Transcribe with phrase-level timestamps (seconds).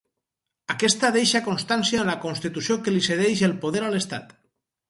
[0.73, 4.39] Aquesta deixa constància en la constitució que li cedeix el poder a l'estat.